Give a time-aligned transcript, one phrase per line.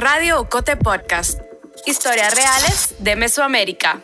[0.00, 1.40] Radio Ocote Podcast.
[1.84, 4.00] Historias reales de Mesoamérica.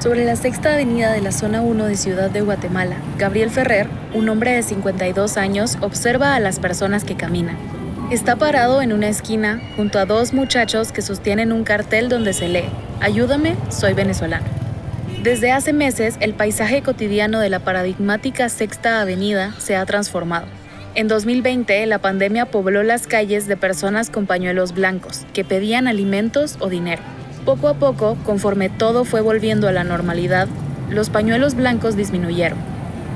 [0.00, 4.28] Sobre la sexta avenida de la zona 1 de Ciudad de Guatemala, Gabriel Ferrer, un
[4.28, 7.77] hombre de 52 años, observa a las personas que caminan.
[8.10, 12.48] Está parado en una esquina junto a dos muchachos que sostienen un cartel donde se
[12.48, 12.64] lee,
[13.02, 14.46] Ayúdame, soy venezolano.
[15.22, 20.46] Desde hace meses, el paisaje cotidiano de la paradigmática Sexta Avenida se ha transformado.
[20.94, 26.56] En 2020, la pandemia pobló las calles de personas con pañuelos blancos que pedían alimentos
[26.60, 27.02] o dinero.
[27.44, 30.48] Poco a poco, conforme todo fue volviendo a la normalidad,
[30.88, 32.58] los pañuelos blancos disminuyeron.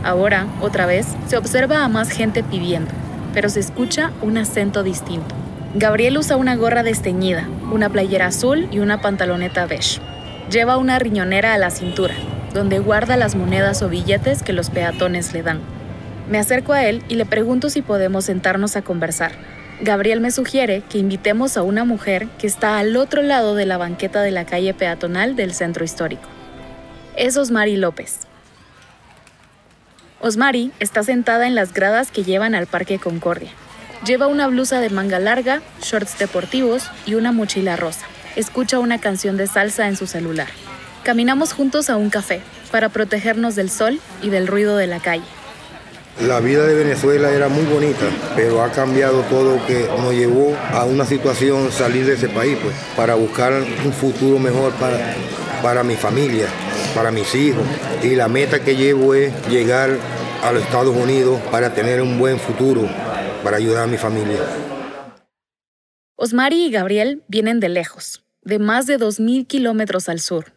[0.05, 2.91] Ahora, otra vez, se observa a más gente pidiendo,
[3.33, 5.35] pero se escucha un acento distinto.
[5.75, 10.01] Gabriel usa una gorra desteñida, una playera azul y una pantaloneta beige.
[10.51, 12.15] Lleva una riñonera a la cintura,
[12.53, 15.61] donde guarda las monedas o billetes que los peatones le dan.
[16.29, 19.33] Me acerco a él y le pregunto si podemos sentarnos a conversar.
[19.81, 23.79] Gabriel me sugiere que invitemos a una mujer que está al otro lado de la
[23.79, 26.29] banqueta de la calle peatonal del centro histórico.
[27.17, 28.32] Es Osmari López.
[30.25, 33.51] Osmari está sentada en las gradas que llevan al Parque Concordia.
[34.07, 38.07] Lleva una blusa de manga larga, shorts deportivos y una mochila rosa.
[38.37, 40.47] Escucha una canción de salsa en su celular.
[41.03, 45.25] Caminamos juntos a un café para protegernos del sol y del ruido de la calle.
[46.21, 48.07] La vida de Venezuela era muy bonita,
[48.37, 52.77] pero ha cambiado todo que nos llevó a una situación salir de ese país, pues,
[52.97, 55.17] para buscar un futuro mejor para,
[55.63, 56.47] para mi familia,
[56.95, 57.65] para mis hijos.
[58.03, 59.99] Y la meta que llevo es llegar
[60.43, 62.89] a los Estados Unidos para tener un buen futuro,
[63.43, 64.41] para ayudar a mi familia.
[66.17, 70.53] Osmari y Gabriel vienen de lejos, de más de 2.000 kilómetros al sur.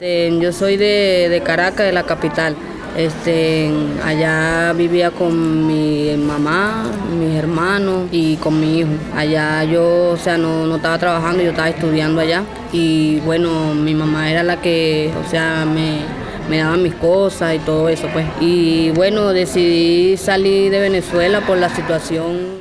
[0.00, 2.54] Yo soy de, de Caracas, de la capital.
[2.96, 3.70] Este,
[4.04, 6.84] allá vivía con mi mamá,
[7.18, 8.90] mis hermanos y con mi hijo.
[9.14, 12.42] Allá yo, o sea, no, no estaba trabajando, yo estaba estudiando allá.
[12.72, 16.00] Y bueno, mi mamá era la que, o sea, me,
[16.48, 18.26] me daba mis cosas y todo eso, pues.
[18.40, 22.58] Y bueno, decidí salir de Venezuela por la situación.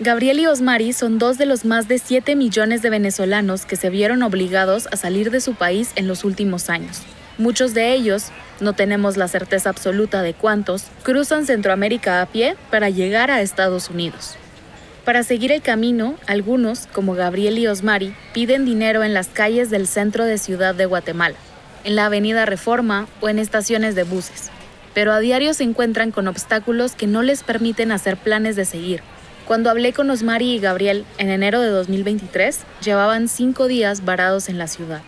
[0.00, 3.90] Gabriel y Osmari son dos de los más de 7 millones de venezolanos que se
[3.90, 7.02] vieron obligados a salir de su país en los últimos años.
[7.36, 8.26] Muchos de ellos,
[8.60, 13.90] no tenemos la certeza absoluta de cuántos, cruzan Centroamérica a pie para llegar a Estados
[13.90, 14.36] Unidos.
[15.04, 19.88] Para seguir el camino, algunos, como Gabriel y Osmari, piden dinero en las calles del
[19.88, 21.34] centro de Ciudad de Guatemala,
[21.82, 24.50] en la Avenida Reforma o en estaciones de buses.
[24.94, 29.02] Pero a diario se encuentran con obstáculos que no les permiten hacer planes de seguir.
[29.44, 34.56] Cuando hablé con Osmari y Gabriel en enero de 2023, llevaban cinco días varados en
[34.56, 35.02] la ciudad.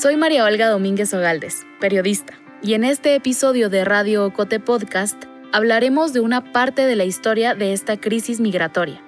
[0.00, 6.14] Soy María Olga Domínguez Ogaldes, periodista, y en este episodio de Radio Ocote Podcast hablaremos
[6.14, 9.02] de una parte de la historia de esta crisis migratoria.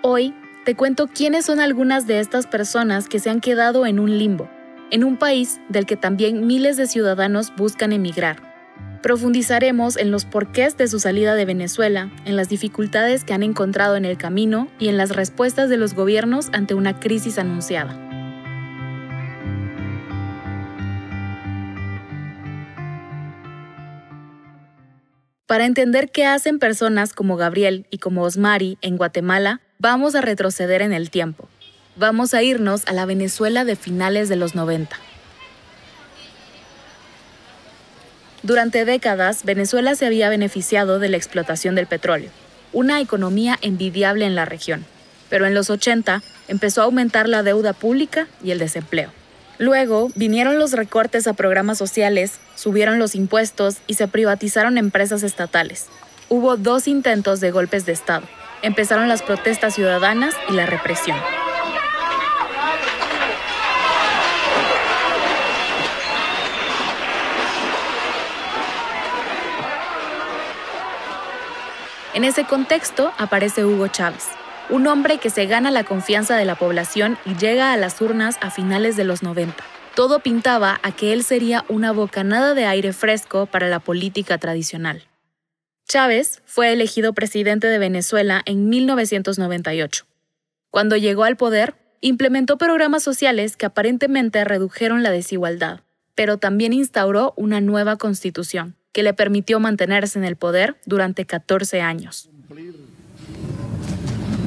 [0.00, 0.32] Hoy
[0.64, 4.48] te cuento quiénes son algunas de estas personas que se han quedado en un limbo,
[4.90, 8.40] en un país del que también miles de ciudadanos buscan emigrar.
[9.02, 13.96] Profundizaremos en los porqués de su salida de Venezuela, en las dificultades que han encontrado
[13.96, 18.11] en el camino y en las respuestas de los gobiernos ante una crisis anunciada.
[25.52, 30.80] Para entender qué hacen personas como Gabriel y como Osmari en Guatemala, vamos a retroceder
[30.80, 31.46] en el tiempo.
[31.94, 34.96] Vamos a irnos a la Venezuela de finales de los 90.
[38.42, 42.30] Durante décadas, Venezuela se había beneficiado de la explotación del petróleo,
[42.72, 44.86] una economía envidiable en la región.
[45.28, 49.10] Pero en los 80 empezó a aumentar la deuda pública y el desempleo.
[49.62, 55.86] Luego vinieron los recortes a programas sociales, subieron los impuestos y se privatizaron empresas estatales.
[56.28, 58.24] Hubo dos intentos de golpes de Estado.
[58.62, 61.16] Empezaron las protestas ciudadanas y la represión.
[72.14, 74.26] En ese contexto aparece Hugo Chávez,
[74.70, 78.36] un hombre que se gana la confianza de la población y llega a las urnas
[78.40, 79.54] a finales de los 90.
[79.94, 85.02] Todo pintaba a que él sería una bocanada de aire fresco para la política tradicional.
[85.86, 90.06] Chávez fue elegido presidente de Venezuela en 1998.
[90.70, 95.80] Cuando llegó al poder, implementó programas sociales que aparentemente redujeron la desigualdad,
[96.14, 101.80] pero también instauró una nueva constitución que le permitió mantenerse en el poder durante 14
[101.80, 102.30] años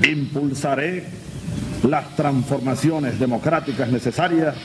[0.05, 1.03] impulsaré
[1.83, 4.55] las transformaciones democráticas necesarias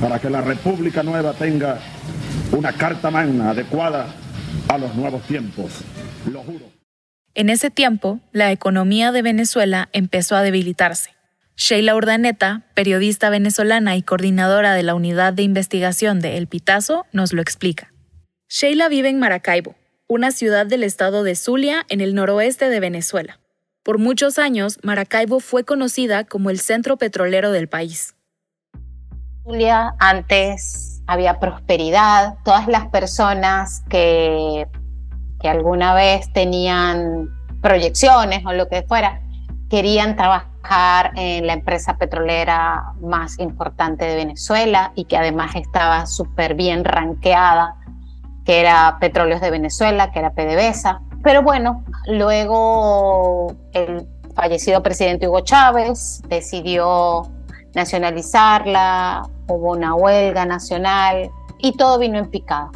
[0.00, 1.78] para que la República Nueva tenga
[2.52, 4.06] una carta magna adecuada
[4.68, 5.72] a los nuevos tiempos.
[6.30, 6.64] Lo juro.
[7.34, 11.10] En ese tiempo, la economía de Venezuela empezó a debilitarse.
[11.56, 17.32] Sheila Urdaneta, periodista venezolana y coordinadora de la unidad de investigación de El Pitazo, nos
[17.32, 17.92] lo explica.
[18.48, 19.74] Sheila vive en Maracaibo,
[20.06, 23.40] una ciudad del estado de Zulia en el noroeste de Venezuela.
[23.86, 28.16] Por muchos años, Maracaibo fue conocida como el centro petrolero del país.
[29.44, 34.66] Zulia antes había prosperidad, todas las personas que,
[35.40, 37.28] que alguna vez tenían
[37.62, 39.20] proyecciones o lo que fuera,
[39.70, 46.56] querían trabajar en la empresa petrolera más importante de Venezuela y que además estaba súper
[46.56, 47.76] bien ranqueada,
[48.44, 51.02] que era Petróleos de Venezuela, que era PDVSA.
[51.26, 54.06] Pero bueno, luego el
[54.36, 57.28] fallecido presidente Hugo Chávez decidió
[57.74, 61.28] nacionalizarla, hubo una huelga nacional
[61.58, 62.70] y todo vino en picado.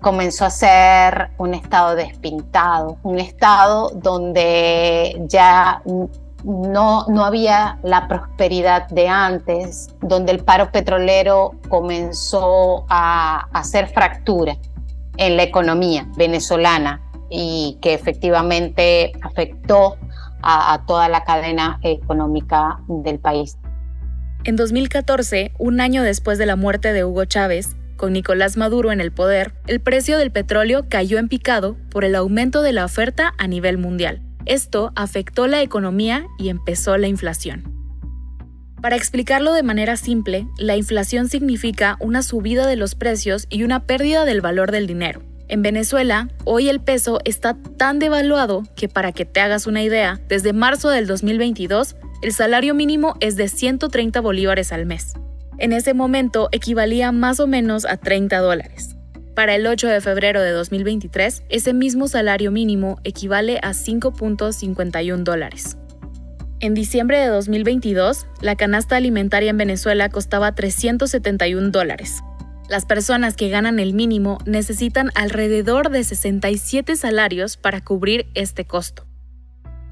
[0.00, 5.82] Comenzó a ser un estado despintado, un estado donde ya
[6.44, 14.56] no, no había la prosperidad de antes, donde el paro petrolero comenzó a hacer fractura
[15.18, 19.96] en la economía venezolana y que efectivamente afectó
[20.42, 23.58] a, toda la cadena económica del país.
[24.44, 29.00] En 2014, un año después de la muerte de Hugo Chávez, con Nicolás Maduro en
[29.00, 33.32] el poder, el precio del petróleo cayó en picado por el aumento de la oferta
[33.38, 34.22] a nivel mundial.
[34.44, 37.76] Esto afectó la economía y empezó la inflación.
[38.80, 43.84] Para explicarlo de manera simple, la inflación significa una subida de los precios y una
[43.84, 45.22] pérdida del valor del dinero.
[45.48, 50.20] En Venezuela, hoy el peso está tan devaluado que para que te hagas una idea,
[50.28, 55.14] desde marzo del 2022, el salario mínimo es de 130 bolívares al mes.
[55.58, 58.96] En ese momento equivalía más o menos a 30 dólares.
[59.34, 65.76] Para el 8 de febrero de 2023, ese mismo salario mínimo equivale a 5.51 dólares.
[66.58, 72.22] En diciembre de 2022, la canasta alimentaria en Venezuela costaba 371 dólares.
[72.70, 79.04] Las personas que ganan el mínimo necesitan alrededor de 67 salarios para cubrir este costo.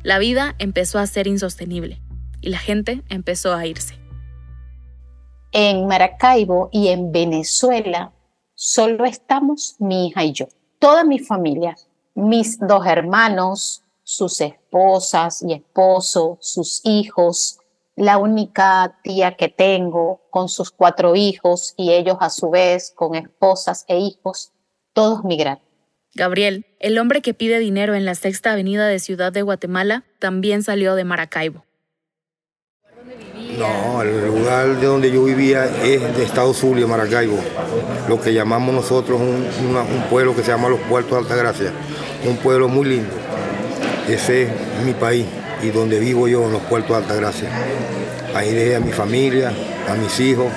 [0.03, 2.01] La vida empezó a ser insostenible
[2.41, 3.99] y la gente empezó a irse.
[5.53, 8.13] En Maracaibo y en Venezuela
[8.55, 11.77] solo estamos mi hija y yo, toda mi familia,
[12.15, 17.59] mis dos hermanos, sus esposas y esposo, sus hijos,
[17.97, 23.15] la única tía que tengo con sus cuatro hijos y ellos a su vez con
[23.15, 24.53] esposas e hijos,
[24.93, 25.63] todos migraron.
[26.15, 30.63] Gabriel, el hombre que pide dinero en la sexta avenida de Ciudad de Guatemala, también
[30.63, 31.65] salió de Maracaibo.
[33.59, 37.37] No, el lugar de donde yo vivía es de Estado Zulia, Maracaibo,
[38.09, 41.73] lo que llamamos nosotros un, una- un pueblo que se llama Los Puertos de Altagracia,
[42.29, 43.15] un pueblo muy lindo.
[44.09, 44.51] Ese es
[44.85, 45.27] mi país
[45.63, 47.49] y donde vivo yo, en los Puertos de Altagracia.
[48.35, 49.51] Ahí dejé a mi familia,
[49.89, 50.53] a mis hijos.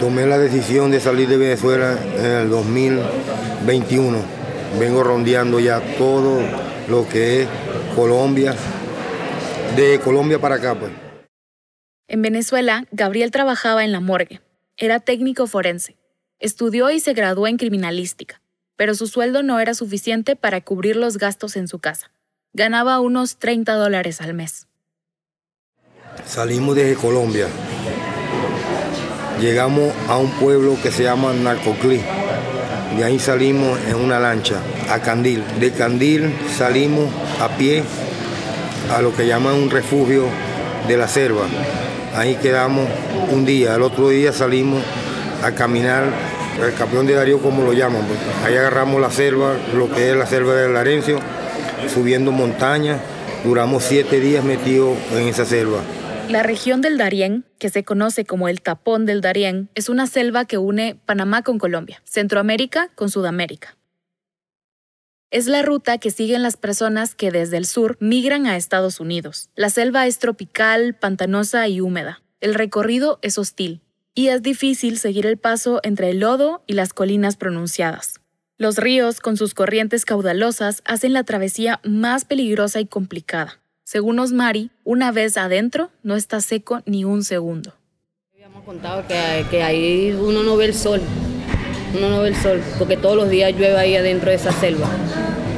[0.00, 4.18] Tomé la decisión de salir de Venezuela en el 2021.
[4.80, 6.40] Vengo rondeando ya todo
[6.88, 7.48] lo que es
[7.94, 8.54] Colombia,
[9.76, 10.90] de Colombia para acá pues.
[12.08, 14.40] En Venezuela, Gabriel trabajaba en la morgue.
[14.76, 15.96] Era técnico forense.
[16.38, 18.40] Estudió y se graduó en criminalística,
[18.76, 22.10] pero su sueldo no era suficiente para cubrir los gastos en su casa.
[22.54, 24.66] Ganaba unos 30 dólares al mes.
[26.26, 27.46] Salimos desde Colombia.
[29.40, 32.02] Llegamos a un pueblo que se llama Narcoclí.
[32.98, 34.56] De ahí salimos en una lancha
[34.90, 35.42] a Candil.
[35.60, 37.08] De Candil salimos
[37.40, 37.84] a pie
[38.94, 40.26] a lo que llaman un refugio
[40.86, 41.46] de la selva.
[42.14, 42.86] Ahí quedamos
[43.30, 43.76] un día.
[43.76, 44.84] El otro día salimos
[45.42, 46.04] a caminar
[46.62, 48.02] el campeón de Darío, como lo llaman.
[48.44, 51.18] Ahí agarramos la selva, lo que es la selva del Larencio,
[51.88, 53.00] subiendo montañas.
[53.44, 55.82] Duramos siete días metidos en esa selva.
[56.28, 60.44] La región del Darién, que se conoce como el Tapón del Darién, es una selva
[60.44, 63.76] que une Panamá con Colombia, Centroamérica con Sudamérica.
[65.30, 69.50] Es la ruta que siguen las personas que desde el sur migran a Estados Unidos.
[69.56, 72.22] La selva es tropical, pantanosa y húmeda.
[72.40, 73.80] El recorrido es hostil
[74.14, 78.21] y es difícil seguir el paso entre el lodo y las colinas pronunciadas.
[78.62, 83.58] Los ríos, con sus corrientes caudalosas, hacen la travesía más peligrosa y complicada.
[83.82, 87.74] Según Osmari, una vez adentro, no está seco ni un segundo.
[88.32, 91.00] Habíamos contado que, ahí uno no ve el sol,
[91.98, 94.88] uno no ve el sol, porque todos los días llueve ahí adentro de esa selva.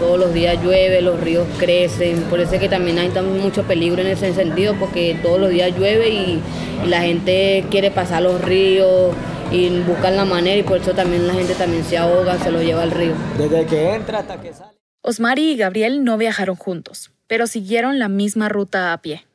[0.00, 4.00] todos los días llueve, los ríos crecen, por eso es que también hay mucho peligro
[4.00, 6.40] en ese sentido, porque todos los días llueve y,
[6.86, 9.14] la gente quiere pasar los ríos
[9.50, 12.62] y buscan la manera y por eso también la gente también se ahoga, se lo
[12.62, 13.14] lleva al río.
[13.38, 14.72] Desde que entra hasta que sale.
[15.02, 19.26] Osmari y Gabriel no viajaron juntos, pero siguieron la misma ruta a pie.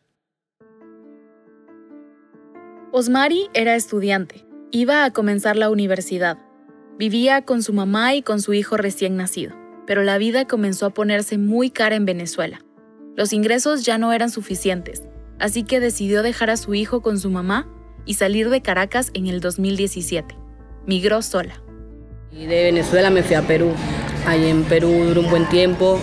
[2.92, 6.38] Osmari era estudiante, iba a comenzar la universidad.
[6.98, 10.92] Vivía con su mamá y con su hijo recién nacido pero la vida comenzó a
[10.92, 12.63] ponerse muy cara en Venezuela.
[13.16, 15.01] Los ingresos ya no eran suficientes,
[15.39, 17.68] así que decidió dejar a su hijo con su mamá
[18.06, 20.36] y salir de Caracas en el 2017.
[20.86, 21.62] Migró sola.
[22.32, 23.72] Y de Venezuela me fui a Perú.
[24.27, 26.00] Allí en Perú duró un buen tiempo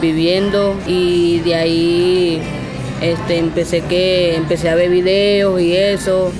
[0.00, 2.42] viviendo y de ahí
[3.00, 6.32] este, empecé, que, empecé a ver videos y eso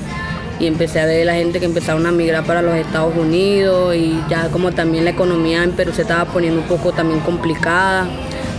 [0.59, 4.19] y empecé a ver la gente que empezaron a migrar para los Estados Unidos y
[4.29, 8.09] ya como también la economía en Perú se estaba poniendo un poco también complicada,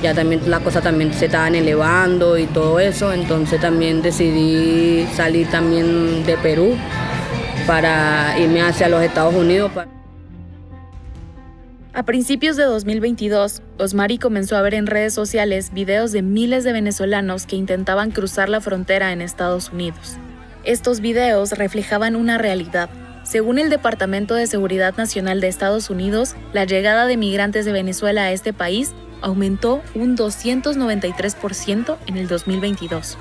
[0.01, 5.47] ya también las cosas también se estaban elevando y todo eso, entonces también decidí salir
[5.49, 6.75] también de Perú
[7.65, 9.71] para irme hacia los Estados Unidos.
[11.93, 16.71] A principios de 2022, Osmari comenzó a ver en redes sociales videos de miles de
[16.71, 20.15] venezolanos que intentaban cruzar la frontera en Estados Unidos.
[20.63, 22.89] Estos videos reflejaban una realidad.
[23.23, 28.23] Según el Departamento de Seguridad Nacional de Estados Unidos, la llegada de migrantes de Venezuela
[28.23, 33.17] a este país aumentó un 293% en el 2022.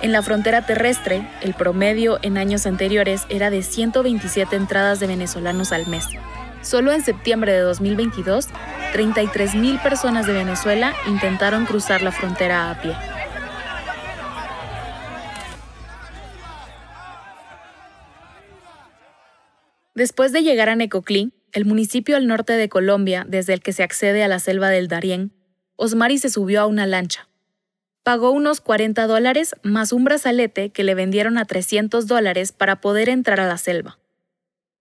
[0.00, 5.72] En la frontera terrestre, el promedio en años anteriores era de 127 entradas de venezolanos
[5.72, 6.04] al mes.
[6.62, 8.48] Solo en septiembre de 2022,
[8.94, 12.94] 33.000 personas de Venezuela intentaron cruzar la frontera a pie.
[19.94, 23.84] Después de llegar a Necoclí, el municipio al norte de Colombia desde el que se
[23.84, 25.32] accede a la selva del Darién,
[25.76, 27.28] Osmari se subió a una lancha.
[28.02, 33.08] Pagó unos 40 dólares más un brazalete que le vendieron a 300 dólares para poder
[33.08, 33.98] entrar a la selva.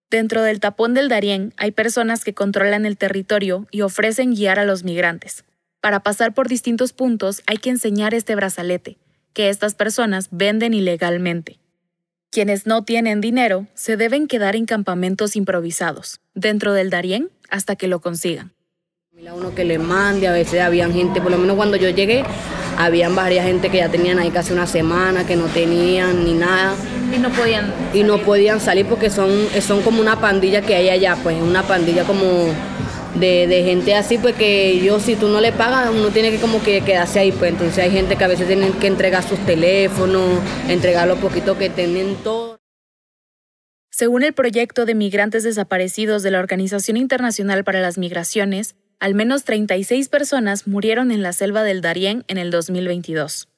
[0.10, 4.65] Dentro del tapón del Darién hay personas que controlan el territorio y ofrecen guiar a
[4.65, 5.46] los migrantes.
[5.80, 8.98] Para pasar por distintos puntos hay que enseñar este brazalete,
[9.34, 11.60] que estas personas venden ilegalmente.
[12.33, 17.87] Quienes no tienen dinero se deben quedar en campamentos improvisados, dentro del Darién, hasta que
[17.87, 18.53] lo consigan.
[19.35, 22.23] Uno que le mande, a veces habían gente, por lo menos cuando yo llegué,
[22.75, 26.73] habían varias gente que ya tenían ahí casi una semana, que no tenían ni nada.
[27.15, 29.29] Y no podían Y no podían salir porque son,
[29.61, 32.47] son como una pandilla que hay allá, pues una pandilla como
[33.15, 36.62] de, gente así, pues que yo si tú no le pagas, uno tiene que como
[36.63, 40.39] que quedarse ahí, pues entonces hay gente que a veces tienen que entregar sus teléfonos,
[40.67, 42.58] entregar lo poquito que tienen todo.
[43.89, 49.43] Según el proyecto de migrantes desaparecidos de la Organización Internacional para las Migraciones, al menos
[49.43, 53.50] 36 personas murieron en la selva del Darién en el 2022.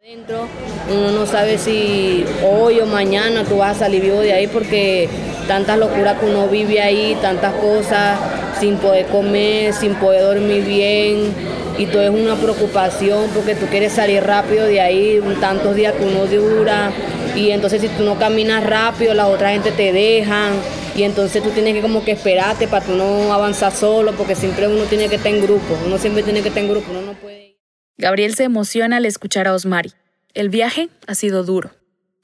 [0.00, 0.48] Dentro,
[0.90, 5.08] uno no sabe si hoy o mañana tú vas a salir vivo de ahí porque
[5.48, 8.18] tantas locuras que uno vive ahí, tantas cosas,
[8.60, 11.34] sin poder comer, sin poder dormir bien,
[11.78, 16.04] y todo es una preocupación porque tú quieres salir rápido de ahí, tantos días que
[16.04, 16.92] uno dura,
[17.34, 20.52] y entonces si tú no caminas rápido, la otra gente te dejan,
[20.94, 24.68] y entonces tú tienes que como que esperarte para tú no avanzar solo, porque siempre
[24.68, 27.12] uno tiene que estar en grupo, uno siempre tiene que estar en grupo, uno no
[27.14, 27.56] puede...
[27.96, 29.92] Gabriel se emociona al escuchar a Osmari.
[30.34, 31.70] El viaje ha sido duro.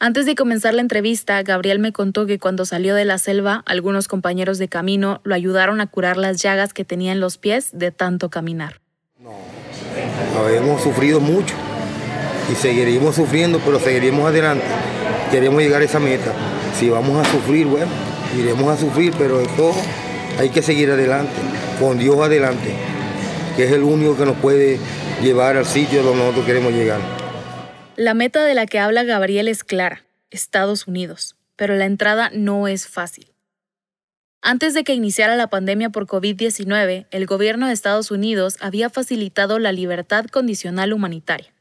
[0.05, 4.07] Antes de comenzar la entrevista, Gabriel me contó que cuando salió de la selva, algunos
[4.07, 7.91] compañeros de camino lo ayudaron a curar las llagas que tenía en los pies de
[7.91, 8.83] tanto caminar.
[9.19, 9.33] No,
[10.45, 11.55] habíamos sufrido mucho
[12.53, 14.67] y seguiremos sufriendo, pero seguiremos adelante.
[15.31, 16.35] Queremos llegar a esa meta.
[16.79, 17.91] Si vamos a sufrir, bueno,
[18.39, 19.73] iremos a sufrir, pero de todo
[20.39, 21.33] hay que seguir adelante,
[21.81, 22.75] con Dios adelante,
[23.57, 24.79] que es el único que nos puede
[25.23, 27.24] llevar al sitio donde nosotros queremos llegar.
[27.97, 32.67] La meta de la que habla Gabriel es clara, Estados Unidos, pero la entrada no
[32.67, 33.33] es fácil.
[34.43, 39.61] Antes de que iniciara la pandemia por COVID-19, el gobierno de Estados Unidos había facilitado
[39.61, 41.55] la libertad condicional humanitaria,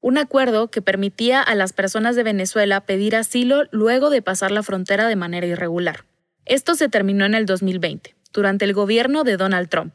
[0.00, 4.62] un acuerdo que permitía a las personas de Venezuela pedir asilo luego de pasar la
[4.62, 6.06] frontera de manera irregular.
[6.46, 9.94] Esto se terminó en el 2020, durante el gobierno de Donald Trump.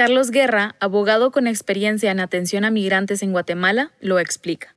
[0.00, 4.74] Carlos Guerra, abogado con experiencia en atención a migrantes en Guatemala, lo explica.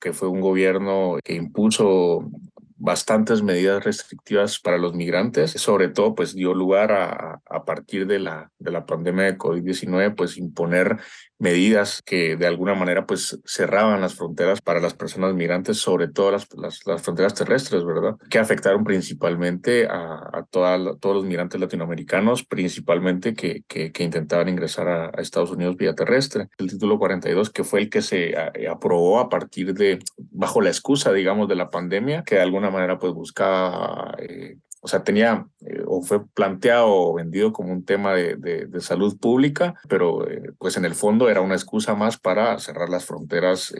[0.00, 2.30] Que fue un gobierno que impuso
[2.76, 5.52] bastantes medidas restrictivas para los migrantes.
[5.52, 10.14] Sobre todo, pues dio lugar a, a partir de la, de la pandemia de COVID-19,
[10.14, 10.98] pues imponer
[11.38, 16.32] medidas que de alguna manera pues cerraban las fronteras para las personas migrantes, sobre todo
[16.32, 18.16] las, las, las fronteras terrestres, ¿verdad?
[18.30, 24.88] Que afectaron principalmente a, a todos los migrantes latinoamericanos, principalmente que, que, que intentaban ingresar
[24.88, 26.48] a, a, Estados Unidos vía terrestre.
[26.58, 28.34] El título 42, que fue el que se
[28.70, 32.98] aprobó a partir de, bajo la excusa, digamos, de la pandemia, que de alguna manera
[32.98, 38.14] pues buscaba eh, o sea, tenía eh, o fue planteado o vendido como un tema
[38.14, 42.88] de, salud pública, pero eh, pues en el fondo era una excusa más para cerrar
[42.88, 43.74] las fronteras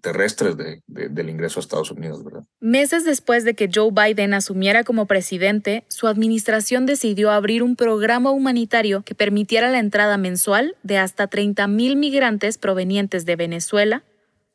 [0.00, 2.24] terrestres de, del ingreso a Estados Unidos.
[2.24, 2.44] ¿verdad?
[2.60, 8.30] Meses después de que Joe Biden asumiera como presidente, su administración decidió abrir un programa
[8.30, 14.04] humanitario que permitiera la entrada mensual de hasta 30.000 migrantes provenientes de Venezuela,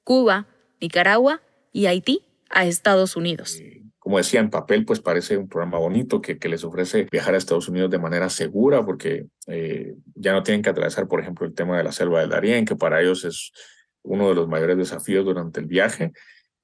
[0.04, 0.48] Cuba,
[0.80, 1.42] Nicaragua
[1.74, 3.62] y Haití a Estados Unidos
[4.00, 7.38] como decía, en papel, pues parece un programa bonito que, que les ofrece viajar a
[7.38, 11.54] Estados Unidos de manera segura, porque eh, ya no tienen que atravesar, por ejemplo, el
[11.54, 13.52] tema de la selva del Darién, que para ellos es
[14.02, 16.12] uno de los mayores desafíos durante el viaje,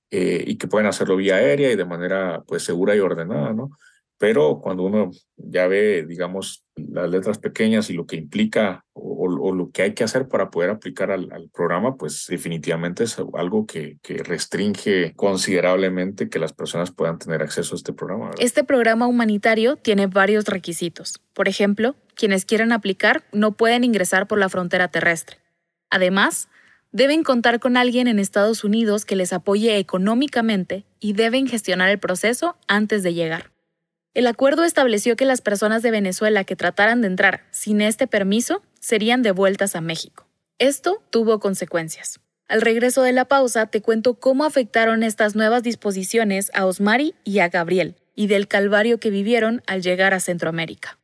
[0.09, 3.69] eh, y que pueden hacerlo vía aérea y de manera pues segura y ordenada, ¿no?
[4.17, 8.85] pero cuando uno ya ve, digamos, las letras pequeñas y lo que implica
[9.17, 13.03] o, o lo que hay que hacer para poder aplicar al, al, programa, pues definitivamente
[13.03, 18.25] es algo que, que, restringe considerablemente que las personas puedan tener acceso a este programa.
[18.25, 18.39] ¿verdad?
[18.41, 21.21] Este programa humanitario tiene varios requisitos.
[21.33, 25.37] Por ejemplo, quienes quieran aplicar no pueden ingresar por la frontera terrestre.
[25.89, 26.49] Además,
[26.91, 31.99] deben contar con alguien en Estados Unidos que les apoye económicamente y deben gestionar el
[31.99, 33.51] proceso antes de llegar.
[34.15, 38.63] El acuerdo estableció que las personas de Venezuela que trataran de entrar sin este permiso
[38.85, 40.27] serían devueltas a México.
[40.59, 42.19] Esto tuvo consecuencias.
[42.47, 47.39] Al regreso de la pausa te cuento cómo afectaron estas nuevas disposiciones a Osmari y
[47.39, 50.99] a Gabriel, y del calvario que vivieron al llegar a Centroamérica.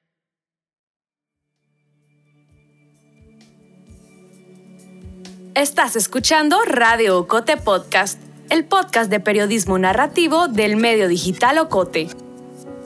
[5.56, 8.22] Estás escuchando Radio Ocote Podcast,
[8.52, 12.10] el podcast de periodismo narrativo del medio digital Ocote.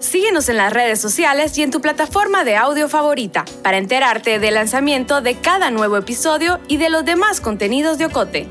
[0.06, 4.54] Síguenos en las redes sociales y en tu plataforma de audio favorita para enterarte del
[4.54, 8.48] lanzamiento de cada nuevo episodio y de los demás contenidos de Ocote.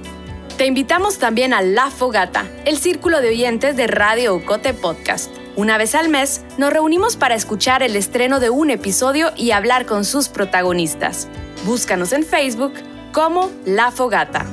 [0.58, 5.30] Te invitamos también a La Fogata, el círculo de oyentes de Radio Ocote Podcast.
[5.54, 9.86] Una vez al mes nos reunimos para escuchar el estreno de un episodio y hablar
[9.86, 11.28] con sus protagonistas.
[11.64, 12.72] Búscanos en Facebook
[13.12, 14.44] como La Fogata.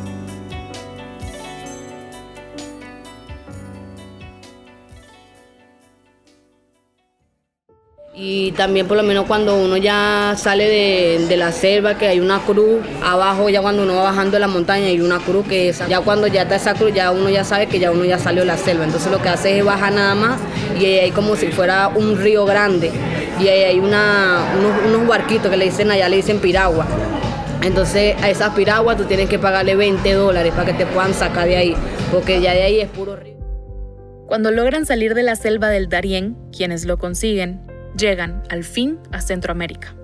[8.24, 10.70] Y también por lo menos cuando uno ya sale
[11.28, 14.48] de, la selva, que hay una cruz abajo, ya cuando uno va bajando de la
[14.48, 17.44] montaña hay una cruz que esa, ya cuando ya está esa cruz, ya uno ya
[17.44, 18.84] sabe que ya uno ya salió de la selva.
[18.84, 20.40] Entonces lo que hace es bajar nada más
[20.80, 22.92] y hay como si fuera un río grande.
[23.40, 24.44] Y ahí hay unos,
[24.88, 26.86] unos barquitos que le dicen allá, le dicen piragua.
[27.64, 31.48] Entonces a esas piraguas tú tienes que pagarle 20 dólares para que te puedan sacar
[31.48, 31.76] de ahí,
[32.12, 33.38] porque ya de ahí es puro río.
[34.28, 39.22] Cuando logran salir de la selva del Darién, quienes lo consiguen, llegan, al fin, a
[39.22, 39.96] Centroamérica.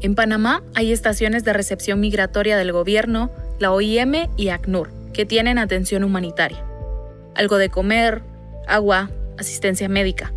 [0.00, 5.58] En Panamá hay estaciones de recepción migratoria del gobierno, la OIM y ACNUR, que tienen
[5.58, 6.64] atención humanitaria.
[7.34, 8.22] Algo de comer,
[8.66, 10.32] agua, asistencia médica.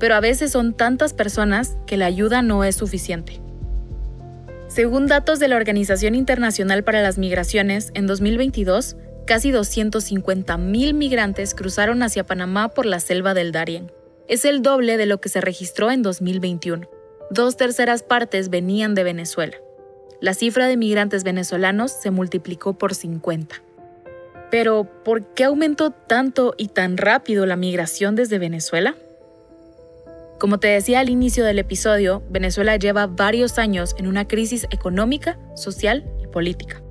[0.00, 3.40] Pero a veces son tantas personas que la ayuda no es suficiente.
[4.68, 12.02] Según datos de la Organización Internacional para las Migraciones, en 2022, casi 250.000 migrantes cruzaron
[12.02, 13.92] hacia Panamá por la selva del Darién.
[14.28, 16.88] Es el doble de lo que se registró en 2021.
[17.30, 19.56] Dos terceras partes venían de Venezuela.
[20.20, 23.62] La cifra de migrantes venezolanos se multiplicó por 50.
[24.50, 28.94] Pero, ¿por qué aumentó tanto y tan rápido la migración desde Venezuela?
[30.38, 35.38] Como te decía al inicio del episodio, Venezuela lleva varios años en una crisis económica,
[35.56, 36.82] social y política.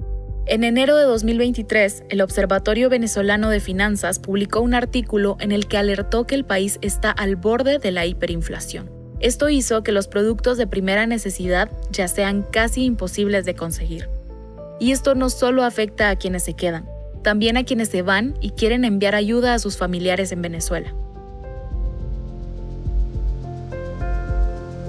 [0.47, 5.77] En enero de 2023, el Observatorio Venezolano de Finanzas publicó un artículo en el que
[5.77, 8.89] alertó que el país está al borde de la hiperinflación.
[9.19, 14.09] Esto hizo que los productos de primera necesidad ya sean casi imposibles de conseguir.
[14.79, 16.89] Y esto no solo afecta a quienes se quedan,
[17.23, 20.95] también a quienes se van y quieren enviar ayuda a sus familiares en Venezuela.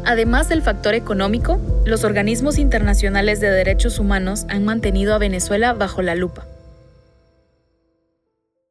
[0.04, 6.02] Además del factor económico, los organismos internacionales de derechos humanos han mantenido a Venezuela bajo
[6.02, 6.46] la lupa.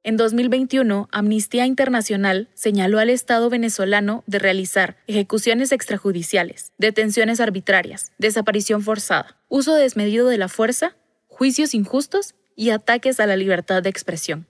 [0.03, 8.81] En 2021, Amnistía Internacional señaló al Estado venezolano de realizar ejecuciones extrajudiciales, detenciones arbitrarias, desaparición
[8.81, 14.47] forzada, uso desmedido de la fuerza, juicios injustos y ataques a la libertad de expresión.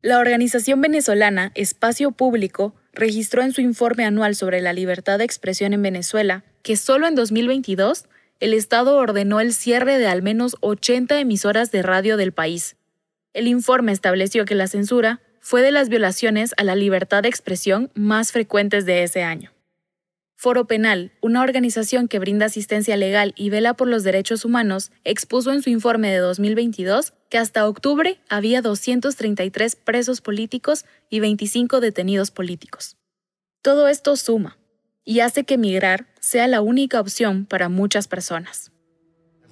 [0.00, 5.72] La organización venezolana Espacio Público registró en su informe anual sobre la libertad de expresión
[5.72, 8.06] en Venezuela que solo en 2022
[8.40, 12.76] el Estado ordenó el cierre de al menos 80 emisoras de radio del país.
[13.34, 17.90] El informe estableció que la censura fue de las violaciones a la libertad de expresión
[17.94, 19.52] más frecuentes de ese año.
[20.42, 25.52] Foro Penal, una organización que brinda asistencia legal y vela por los derechos humanos, expuso
[25.52, 32.32] en su informe de 2022 que hasta octubre había 233 presos políticos y 25 detenidos
[32.32, 32.96] políticos.
[33.62, 34.58] Todo esto suma
[35.04, 38.72] y hace que emigrar sea la única opción para muchas personas.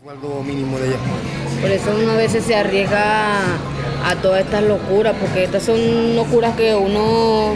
[0.02, 3.44] Por eso uno a veces se arriesga
[4.04, 7.54] a todas estas locuras, porque estas son locuras que uno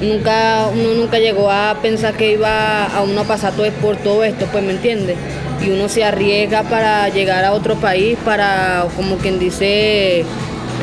[0.00, 4.24] nunca, uno nunca llegó a pensar que iba a uno a pasar todo por todo
[4.24, 5.16] esto, pues me entiende.
[5.64, 10.24] Y uno se arriesga para llegar a otro país, para, como quien dice,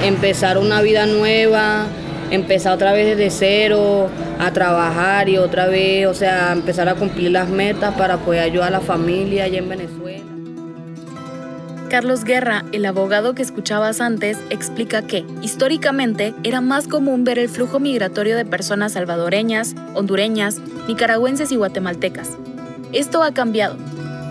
[0.03, 1.87] empezar una vida nueva,
[2.31, 7.31] empezar otra vez desde cero, a trabajar y otra vez, o sea, empezar a cumplir
[7.31, 10.30] las metas para poder ayudar a la familia allá en Venezuela.
[11.91, 17.49] Carlos Guerra, el abogado que escuchabas antes, explica que, históricamente, era más común ver el
[17.49, 22.29] flujo migratorio de personas salvadoreñas, hondureñas, nicaragüenses y guatemaltecas.
[22.93, 23.75] Esto ha cambiado.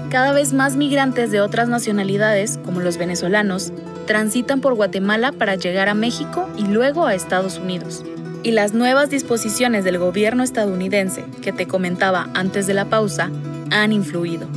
[0.09, 3.75] Cada vez más migrantes de otras nacionalidades, como los venezolanos,
[4.07, 8.07] transitan por Guatemala para llegar a México y luego a Estados Unidos.
[8.43, 13.31] Y las nuevas disposiciones del gobierno estadounidense, que te comentaba antes de la pausa,
[13.71, 14.49] han influido.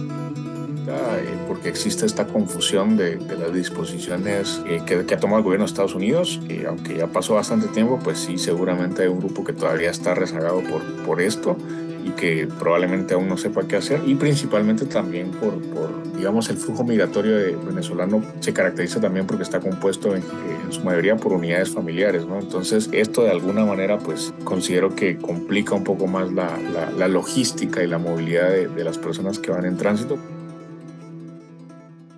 [1.65, 6.41] Existe esta confusión de, las disposiciones eh, que, ha tomado el gobierno de Estados Unidos,
[6.67, 10.61] aunque ya pasó bastante tiempo, pues sí, seguramente hay un grupo que todavía está rezagado
[10.61, 11.57] por, por esto
[12.03, 16.57] y que probablemente aún no sepa qué hacer y principalmente también por, por digamos, el
[16.57, 20.23] flujo migratorio de venezolano se caracteriza también porque está compuesto en,
[20.69, 22.39] su mayoría por unidades familiares, ¿no?
[22.39, 26.57] Entonces esto de alguna manera pues considero que complica un poco más la,
[26.97, 30.17] la, logística y la movilidad de, de las personas que van en tránsito.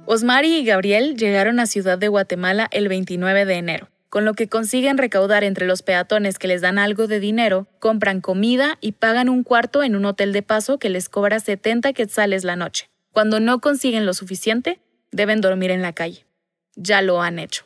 [0.08, 4.48] Osmari y Gabriel llegaron a Ciudad de Guatemala el 29 de enero, con lo que
[4.48, 9.30] consiguen recaudar entre los peatones que les dan algo de dinero, compran comida y pagan
[9.30, 12.88] un cuarto en un hotel de paso que les cobra 70 quetzales la noche.
[13.14, 14.80] Cuando no consiguen lo suficiente,
[15.12, 16.28] deben dormir en la calle.
[16.76, 17.66] Ya lo han hecho.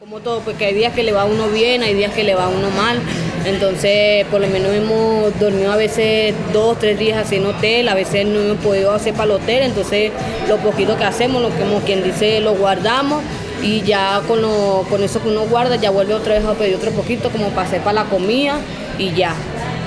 [0.00, 2.48] Como todo, porque hay días que le va uno bien, hay días que le va
[2.48, 3.00] uno mal.
[3.44, 7.94] Entonces, por lo menos hemos dormido a veces dos, tres días así en hotel, a
[7.94, 10.12] veces no hemos podido hacer para el hotel, entonces
[10.48, 13.22] lo poquito que hacemos, lo que como quien dice, lo guardamos
[13.60, 16.76] y ya con, lo, con eso que uno guarda ya vuelve otra vez a pedir
[16.76, 18.58] otro poquito como para hacer para la comida
[18.98, 19.34] y ya.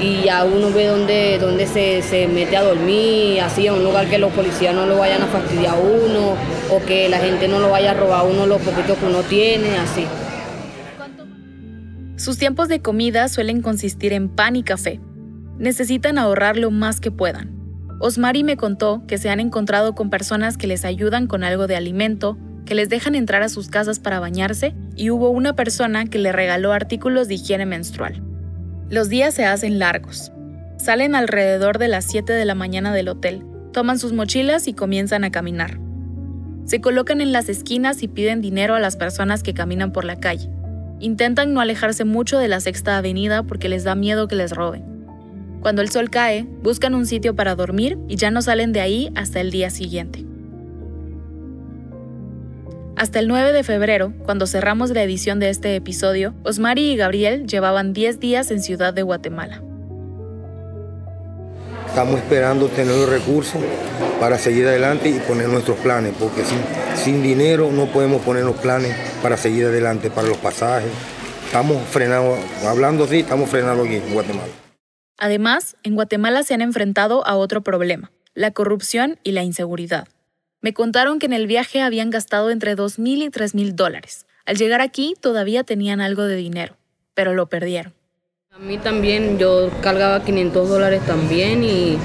[0.02, 4.10] Y ya uno ve dónde, dónde se, se mete a dormir, así, a un lugar
[4.10, 6.36] que los policías no lo vayan a fastidiar a uno
[6.70, 9.22] o que la gente no lo vaya a robar a uno los poquitos que uno
[9.22, 10.06] tiene, así.
[12.18, 15.02] Sus tiempos de comida suelen consistir en pan y café.
[15.58, 17.54] Necesitan ahorrar lo más que puedan.
[18.00, 21.76] Osmari me contó que se han encontrado con personas que les ayudan con algo de
[21.76, 26.18] alimento, que les dejan entrar a sus casas para bañarse y hubo una persona que
[26.18, 28.24] le regaló artículos de higiene menstrual.
[28.90, 30.32] Los días se hacen largos.
[30.78, 35.26] Salen alrededor de las 7 de la mañana del hotel, toman sus mochilas y comienzan
[35.26, 35.80] a caminar.
[36.64, 40.20] Se colocan en las esquinas y piden dinero a las personas que caminan por la
[40.20, 40.50] calle.
[41.00, 44.84] Intentan no alejarse mucho de la sexta avenida porque les da miedo que les roben.
[45.62, 49.12] Cuando el sol cae, buscan un sitio para dormir y ya no salen de ahí
[49.16, 50.26] hasta el día siguiente.
[52.96, 57.46] Hasta el 9 de febrero, cuando cerramos la edición de este episodio, Osmari y Gabriel
[57.46, 59.62] llevaban 10 días en Ciudad de Guatemala.
[61.88, 63.62] Estamos esperando tener los recursos
[64.20, 66.60] para seguir adelante y poner nuestros planes, porque sin,
[66.96, 70.92] sin dinero no podemos poner los planes para seguir adelante, para los pasajes.
[71.46, 74.52] Estamos frenados, hablando así, estamos frenados aquí en Guatemala.
[75.18, 80.08] Además, en Guatemala se han enfrentado a otro problema, la corrupción y la inseguridad.
[80.62, 84.26] Me contaron que en el viaje habían gastado entre 2.000 y 3.000 dólares.
[84.46, 86.76] Al llegar aquí todavía tenían algo de dinero,
[87.14, 87.94] pero lo perdieron.
[88.52, 91.98] A mí también, yo cargaba 500 dólares también y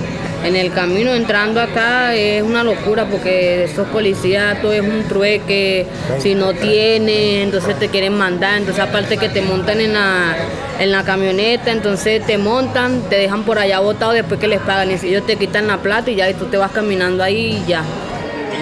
[0.44, 5.86] en el camino entrando acá es una locura porque esos policías todo es un trueque,
[6.18, 10.36] si no tienes, entonces te quieren mandar, entonces aparte que te montan en la,
[10.78, 14.90] en la camioneta, entonces te montan, te dejan por allá botado después que les pagan
[14.90, 17.68] y ellos te quitan la plata y ya y tú te vas caminando ahí y
[17.68, 17.84] ya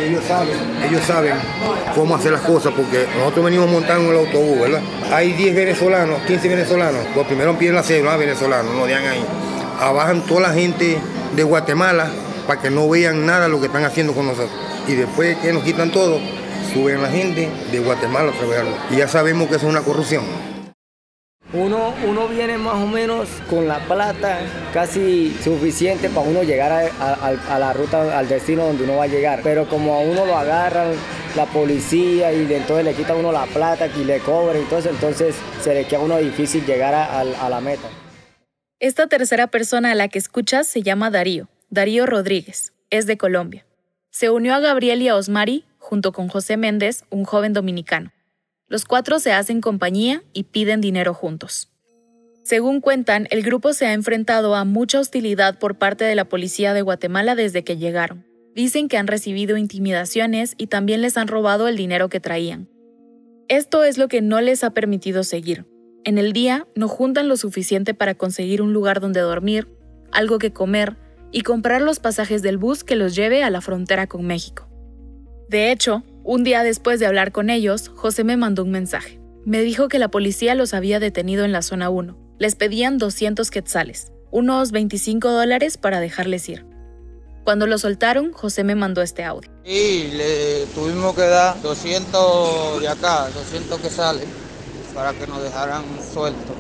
[0.01, 0.57] ellos saben,
[0.89, 1.35] ellos saben
[1.95, 4.81] cómo hacer las cosas, porque nosotros venimos montando en el autobús, ¿verdad?
[5.13, 9.25] Hay 10 venezolanos, 15 venezolanos, pues primero piden la cédula, venezolanos, no digan ahí.
[9.81, 10.99] Abajan toda la gente
[11.35, 12.11] de Guatemala
[12.47, 14.51] para que no vean nada lo que están haciendo con nosotros.
[14.87, 16.19] Y después que nos quitan todo,
[16.73, 18.75] suben la gente de Guatemala a trabajarlo.
[18.91, 20.25] Y ya sabemos que es una corrupción.
[21.53, 24.39] Uno, uno viene más o menos con la plata
[24.75, 29.41] casi suficiente para uno llegar a, la ruta, al destino donde uno va a llegar.
[29.43, 30.93] Pero como a uno lo agarran
[31.37, 35.35] la policía y entonces le quita a uno la plata y le cobran, entonces, entonces
[35.63, 37.89] se le queda a uno difícil llegar a la meta.
[38.81, 43.67] Esta tercera persona a la que escuchas se llama Darío, Darío Rodríguez, es de Colombia.
[44.11, 48.13] Se unió a Gabriel y a Osmari junto con José Méndez, un joven dominicano.
[48.69, 51.73] Los cuatro se hacen compañía y piden dinero juntos.
[52.45, 56.73] Según cuentan, el grupo se ha enfrentado a mucha hostilidad por parte de la policía
[56.73, 58.27] de Guatemala desde que llegaron.
[58.55, 62.69] Dicen que han recibido intimidaciones y también les han robado el dinero que traían.
[63.49, 65.67] Esto es lo que no les ha permitido seguir.
[66.05, 69.69] En el día no juntan lo suficiente para conseguir un lugar donde dormir,
[70.13, 70.97] algo que comer
[71.33, 74.69] y comprar los pasajes del bus que los lleve a la frontera con México.
[75.49, 79.21] De hecho, un día después de hablar con ellos, José me mandó un mensaje.
[79.45, 82.17] Me dijo que la policía los había detenido en la zona 1.
[82.39, 86.67] Les pedían 200 quetzales, unos 25 dólares para dejarles ir.
[87.45, 89.51] Cuando lo soltaron, José me mandó este audio.
[89.65, 94.29] Y le tuvimos que dar 200 de acá, 200 que salen,
[94.99, 96.57] para que nos dejaran sueltos.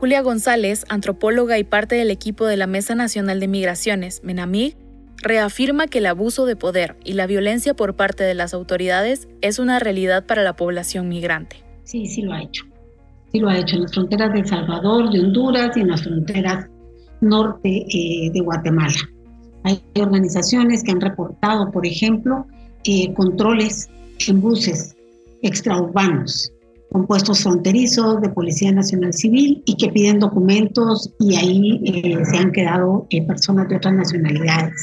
[0.00, 4.74] Julia González, antropóloga y parte del equipo de la Mesa Nacional de Migraciones, MENAMIG,
[5.18, 9.58] reafirma que el abuso de poder y la violencia por parte de las autoridades es
[9.58, 11.56] una realidad para la población migrante.
[11.84, 12.64] Sí, sí lo ha hecho.
[13.32, 16.02] Sí lo ha hecho en las fronteras de El Salvador, de Honduras y en las
[16.02, 16.70] fronteras
[17.20, 19.10] norte eh, de Guatemala.
[19.64, 22.46] Hay organizaciones que han reportado, por ejemplo,
[22.84, 23.90] eh, controles
[24.26, 24.96] en buses
[25.42, 26.50] extraurbanos
[26.92, 32.36] con puestos fronterizos de Policía Nacional Civil y que piden documentos y ahí eh, se
[32.36, 34.74] han quedado personas de otras nacionalidades.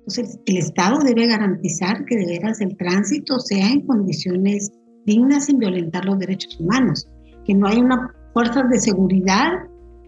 [0.00, 4.70] Entonces, el Estado debe garantizar que de veras el tránsito sea en condiciones
[5.06, 7.08] dignas sin violentar los derechos humanos,
[7.46, 9.52] que no haya una fuerzas de seguridad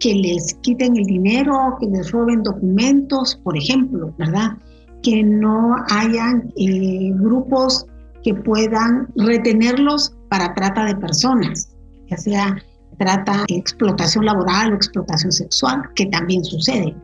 [0.00, 4.58] que les quiten el dinero, que les roben documentos, por ejemplo, ¿verdad?
[5.02, 7.86] Que no hayan eh, grupos
[8.22, 11.68] que puedan retenerlos para trata de personas,
[12.08, 12.56] ya sea
[12.98, 16.96] trata, explotación laboral o explotación sexual, que también sucede.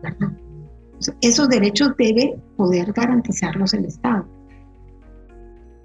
[1.20, 4.26] Esos derechos debe poder garantizarlos el Estado.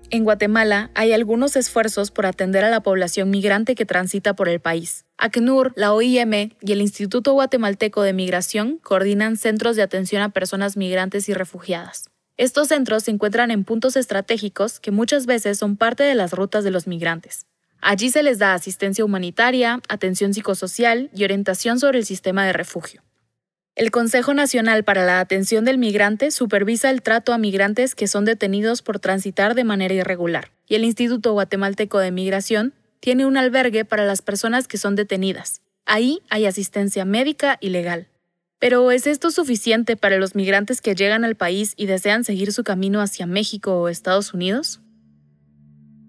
[0.09, 4.61] En Guatemala hay algunos esfuerzos por atender a la población migrante que transita por el
[4.61, 5.03] país.
[5.17, 10.77] ACNUR, la OIM y el Instituto Guatemalteco de Migración coordinan centros de atención a personas
[10.77, 12.12] migrantes y refugiadas.
[12.37, 16.63] Estos centros se encuentran en puntos estratégicos que muchas veces son parte de las rutas
[16.63, 17.45] de los migrantes.
[17.79, 23.03] Allí se les da asistencia humanitaria, atención psicosocial y orientación sobre el sistema de refugio.
[23.75, 28.23] El Consejo Nacional para la Atención del Migrante supervisa el trato a migrantes que son
[28.25, 33.83] detenidos por transitar de manera irregular, y el Instituto Guatemalteco de Migración tiene un albergue
[33.83, 35.61] para las personas que son detenidas.
[35.85, 38.07] Ahí hay asistencia médica y legal.
[38.63, 42.63] Pero ¿es esto suficiente para los migrantes que llegan al país y desean seguir su
[42.63, 44.81] camino hacia México o Estados Unidos?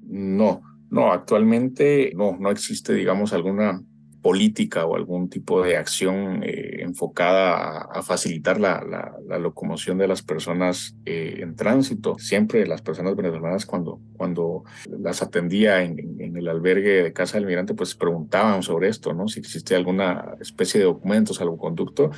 [0.05, 3.83] No, no, actualmente no, no existe, digamos, alguna
[4.25, 8.83] política o algún tipo de acción eh, enfocada a, facilitar la,
[9.29, 12.17] la, locomoción de las personas eh, en tránsito.
[12.19, 17.47] Siempre las personas venezolanas cuando, cuando las atendía en, en, el albergue de Casa del
[17.47, 19.29] Migrante, pues preguntaban sobre esto, ¿no?
[19.29, 22.11] Si existe alguna especie de documento, salvoconducto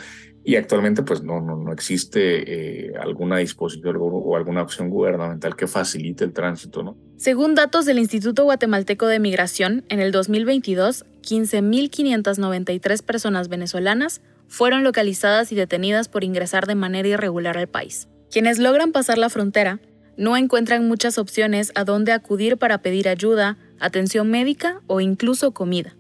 [0.47, 5.67] y actualmente pues no, no, no existe eh, alguna disposición o alguna opción gubernamental que
[5.67, 6.85] facilite el tránsito.
[6.85, 6.97] ¿no?
[7.17, 15.51] Según datos del Instituto Guatemalteco de Migración, en el 2022, 15.593 personas venezolanas fueron localizadas
[15.51, 18.07] y detenidas por ingresar de manera irregular al país.
[18.31, 19.81] Quienes logran pasar la frontera
[20.17, 25.97] no encuentran muchas opciones a dónde acudir para pedir ayuda, atención médica o incluso comida.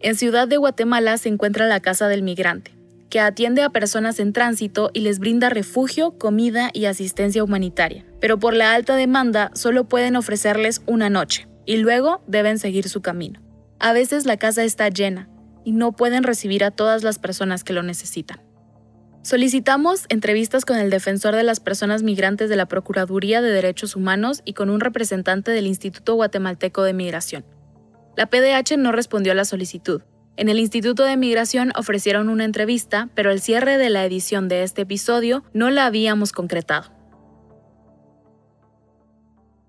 [0.00, 2.73] En Ciudad de Guatemala se encuentra la Casa del Migrante,
[3.14, 8.04] que atiende a personas en tránsito y les brinda refugio, comida y asistencia humanitaria.
[8.20, 13.02] Pero por la alta demanda solo pueden ofrecerles una noche y luego deben seguir su
[13.02, 13.40] camino.
[13.78, 15.28] A veces la casa está llena
[15.64, 18.40] y no pueden recibir a todas las personas que lo necesitan.
[19.22, 24.42] Solicitamos entrevistas con el defensor de las personas migrantes de la Procuraduría de Derechos Humanos
[24.44, 27.46] y con un representante del Instituto Guatemalteco de Migración.
[28.16, 30.02] La PDH no respondió a la solicitud,
[30.36, 34.64] en el Instituto de Migración ofrecieron una entrevista, pero el cierre de la edición de
[34.64, 36.90] este episodio no la habíamos concretado.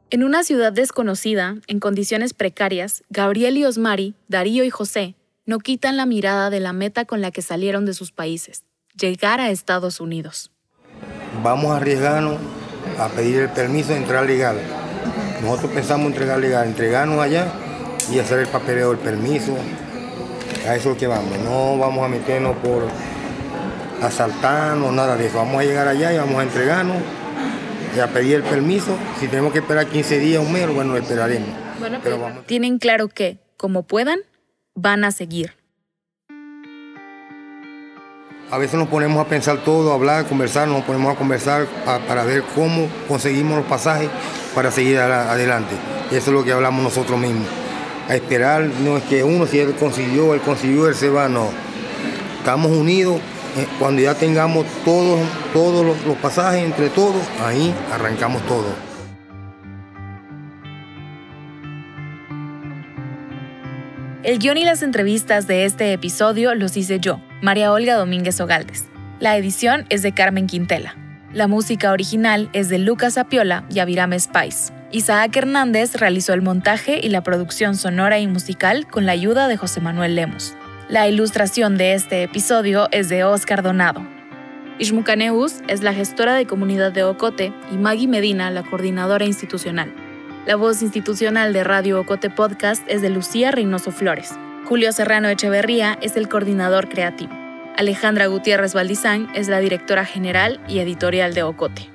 [0.10, 5.97] En una ciudad desconocida, en condiciones precarias, Gabriel y Osmari, Darío y José, no quitan
[5.97, 8.63] la mirada de la meta con la que salieron de sus países,
[8.99, 10.51] llegar a Estados Unidos.
[11.43, 12.38] Vamos a arriesgarnos
[12.97, 14.58] a pedir el permiso de entrar legal.
[15.43, 17.47] Nosotros pensamos entregarle, entregarnos allá
[18.12, 19.56] y hacer el papeleo del permiso.
[20.67, 21.38] A eso es lo que vamos.
[21.39, 22.88] No vamos a meternos por
[24.01, 25.38] asaltarnos, nada de eso.
[25.38, 26.97] Vamos a llegar allá y vamos a entregarnos
[27.95, 28.97] y a pedir el permiso.
[29.19, 31.49] Si tenemos que esperar 15 días, un mes, bueno, esperaremos.
[32.04, 34.19] Pero Tienen claro que, como puedan,
[34.73, 35.54] van a seguir.
[38.51, 41.65] A veces nos ponemos a pensar todo, a hablar, a conversar, nos ponemos a conversar
[42.08, 44.10] para ver cómo conseguimos los pasajes
[44.54, 45.75] para seguir adelante.
[46.12, 47.47] Eso es lo que hablamos nosotros mismos.
[48.08, 51.50] A esperar, no es que uno, si él consiguió, él consiguió, él se va, no.
[52.38, 53.18] Estamos unidos,
[53.58, 55.20] eh, cuando ya tengamos todos,
[55.54, 58.65] todos los pasajes entre todos, ahí arrancamos todo.
[64.26, 68.86] El guion y las entrevistas de este episodio los hice yo, María Olga Domínguez Ogaldes.
[69.20, 70.96] La edición es de Carmen Quintela.
[71.32, 74.74] La música original es de Lucas Apiola y Avirame Spice.
[74.95, 79.58] Isaac Hernández realizó el montaje y la producción sonora y musical con la ayuda de
[79.58, 80.55] José Manuel Lemos.
[80.88, 84.08] La ilustración de este episodio es de Oscar Donado.
[84.79, 89.93] Ishmucaneus es la gestora de comunidad de Ocote y Maggie Medina la coordinadora institucional.
[90.45, 94.36] La voz institucional de Radio Ocote Podcast es de Lucía Reynoso Flores.
[94.63, 97.34] Julio Serrano Echeverría es el coordinador creativo.
[97.75, 101.94] Alejandra Gutiérrez Valdizán es la directora general y editorial de Ocote.